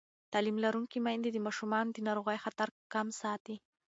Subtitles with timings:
[0.33, 3.55] تعلیم لرونکې میندې د ماشومانو د ناروغۍ خطر کم ساتي.